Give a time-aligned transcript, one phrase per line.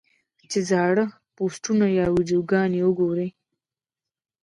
[0.49, 1.03] چې زاړۀ
[1.35, 3.27] پوسټونه يا ويډيوګانې اوګوري-